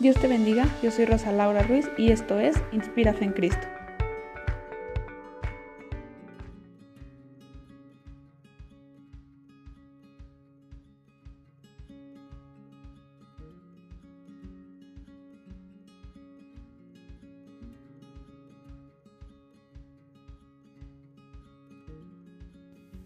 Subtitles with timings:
[0.00, 3.66] Dios te bendiga, yo soy Rosa Laura Ruiz y esto es Inspira en Cristo.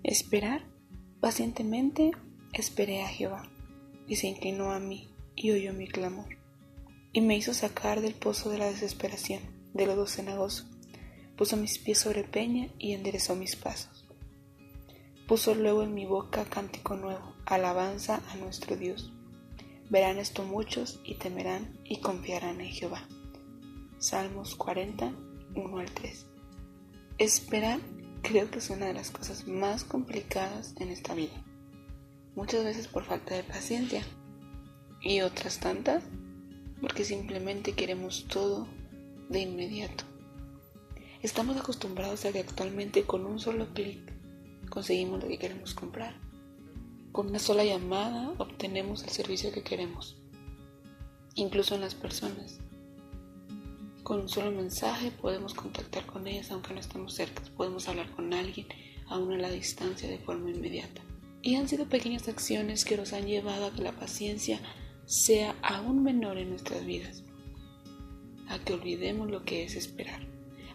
[0.04, 0.62] Esperar
[1.20, 2.12] pacientemente
[2.52, 3.50] esperé a Jehová,
[4.06, 6.43] y se inclinó a mí y oyó mi clamor,
[7.14, 9.40] y me hizo sacar del pozo de la desesperación,
[9.72, 10.64] del lodo cenagoso,
[11.36, 14.04] puso mis pies sobre peña y enderezó mis pasos.
[15.28, 19.12] Puso luego en mi boca cántico nuevo, alabanza a nuestro Dios.
[19.88, 23.06] Verán esto muchos y temerán y confiarán en Jehová.
[23.98, 25.12] Salmos 40,
[25.54, 26.26] 1 al 3.
[27.18, 27.78] Esperar
[28.22, 31.44] creo que es una de las cosas más complicadas en esta vida.
[32.34, 34.02] Muchas veces por falta de paciencia
[35.00, 36.02] y otras tantas
[36.80, 38.66] porque simplemente queremos todo
[39.28, 40.04] de inmediato.
[41.22, 43.98] Estamos acostumbrados a que actualmente con un solo clic
[44.68, 46.14] conseguimos lo que queremos comprar.
[47.12, 50.16] Con una sola llamada obtenemos el servicio que queremos,
[51.34, 52.58] incluso en las personas.
[54.02, 58.34] Con un solo mensaje podemos contactar con ellas aunque no estemos cerca, podemos hablar con
[58.34, 58.66] alguien
[59.06, 61.00] aún a la distancia de forma inmediata.
[61.40, 64.60] Y han sido pequeñas acciones que nos han llevado a que la paciencia
[65.06, 67.24] sea aún menor en nuestras vidas,
[68.48, 70.26] a que olvidemos lo que es esperar.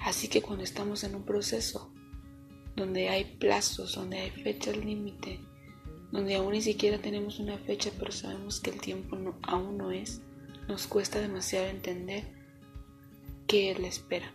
[0.01, 1.93] Así que cuando estamos en un proceso
[2.75, 5.39] donde hay plazos, donde hay fechas límite,
[6.11, 10.21] donde aún ni siquiera tenemos una fecha pero sabemos que el tiempo aún no es,
[10.67, 12.23] nos cuesta demasiado entender
[13.47, 14.31] que Él espera.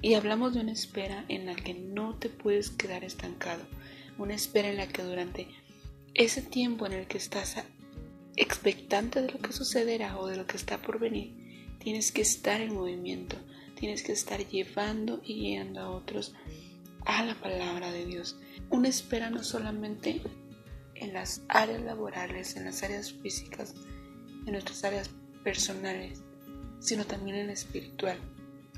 [0.00, 3.62] Y hablamos de una espera en la que no te puedes quedar estancado,
[4.18, 5.48] una espera en la que durante
[6.14, 7.56] ese tiempo en el que estás
[8.36, 11.34] expectante de lo que sucederá o de lo que está por venir,
[11.78, 13.36] tienes que estar en movimiento,
[13.74, 16.34] tienes que estar llevando y guiando a otros
[17.04, 18.36] a la palabra de Dios.
[18.70, 20.22] Una espera no solamente
[20.94, 23.74] en las áreas laborales, en las áreas físicas,
[24.46, 25.10] en nuestras áreas
[25.42, 26.22] personales,
[26.78, 28.18] sino también en la espiritual.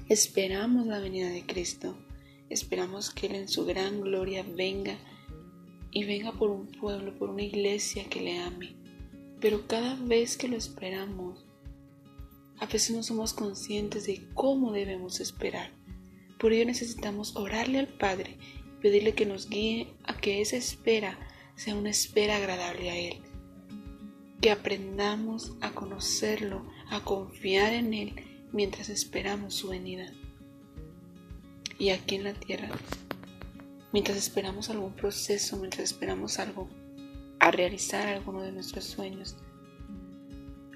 [0.08, 1.96] Esperamos la venida de Cristo.
[2.50, 4.96] Esperamos que Él en su gran gloria venga
[5.90, 8.83] y venga por un pueblo, por una iglesia que le ame.
[9.44, 11.44] Pero cada vez que lo esperamos,
[12.60, 15.70] a veces no somos conscientes de cómo debemos esperar.
[16.38, 21.18] Por ello necesitamos orarle al Padre y pedirle que nos guíe a que esa espera
[21.56, 23.20] sea una espera agradable a Él.
[24.40, 28.14] Que aprendamos a conocerlo, a confiar en Él
[28.50, 30.10] mientras esperamos su venida.
[31.78, 32.70] Y aquí en la tierra,
[33.92, 36.70] mientras esperamos algún proceso, mientras esperamos algo,
[37.44, 39.36] a realizar alguno de nuestros sueños,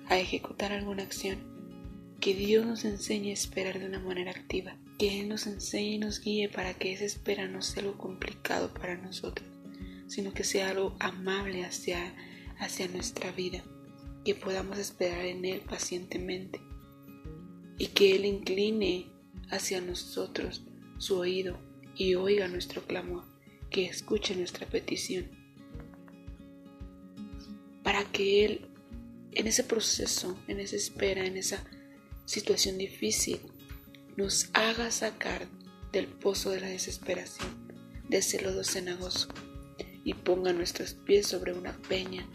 [0.06, 1.38] a ejecutar alguna acción,
[2.20, 5.98] que Dios nos enseñe a esperar de una manera activa, que Él nos enseñe y
[5.98, 9.48] nos guíe para que esa espera no sea algo complicado para nosotros,
[10.08, 12.14] sino que sea algo amable hacia,
[12.58, 13.64] hacia nuestra vida,
[14.22, 16.60] que podamos esperar en Él pacientemente
[17.78, 19.10] y que Él incline
[19.50, 20.64] hacia nosotros
[20.98, 21.58] su oído
[21.96, 23.24] y oiga nuestro clamor,
[23.70, 25.37] que escuche nuestra petición,
[28.12, 28.68] que Él
[29.32, 31.62] en ese proceso, en esa espera, en esa
[32.24, 33.40] situación difícil,
[34.16, 35.46] nos haga sacar
[35.92, 37.48] del pozo de la desesperación,
[38.08, 39.28] de ese lodo cenagoso,
[40.04, 42.26] y ponga nuestros pies sobre una peña,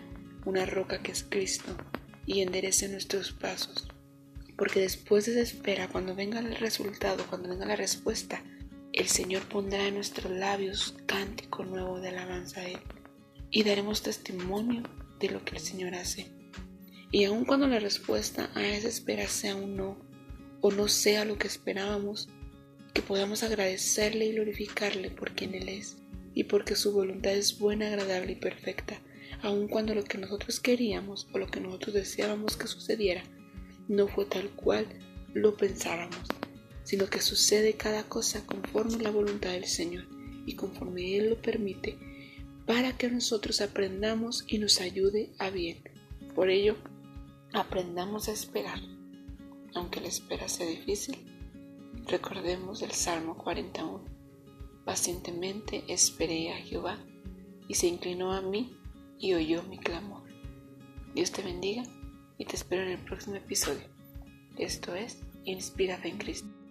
[0.46, 1.76] una roca que es Cristo,
[2.26, 3.88] y enderece nuestros pasos.
[4.58, 8.44] Porque después de esa espera, cuando venga el resultado, cuando venga la respuesta,
[8.94, 12.80] el Señor pondrá en nuestros labios cántico nuevo de alabanza a Él.
[13.50, 14.84] Y daremos testimonio
[15.28, 16.28] de lo que el Señor hace.
[17.12, 19.98] Y aun cuando la respuesta a esa espera sea un no
[20.62, 22.30] o no sea lo que esperábamos,
[22.94, 25.98] que podamos agradecerle y glorificarle por quien Él es
[26.34, 29.02] y porque su voluntad es buena, agradable y perfecta,
[29.42, 33.24] aun cuando lo que nosotros queríamos o lo que nosotros deseábamos que sucediera
[33.88, 34.88] no fue tal cual
[35.34, 36.28] lo pensábamos,
[36.84, 40.06] sino que sucede cada cosa conforme la voluntad del Señor
[40.46, 41.98] y conforme Él lo permite,
[42.66, 45.80] para que nosotros aprendamos y nos ayude a bien.
[46.34, 46.78] Por ello,
[47.54, 48.80] aprendamos a esperar.
[49.74, 51.18] Aunque la espera sea difícil,
[52.08, 54.04] recordemos el Salmo 41.
[54.86, 56.98] Pacientemente esperé a Jehová
[57.68, 58.78] y se inclinó a mí
[59.20, 60.24] y oyó mi clamor.
[61.16, 61.84] Dios te bendiga
[62.38, 63.88] y te espero en el próximo episodio.
[64.58, 66.63] Esto es Inspira en Cristo.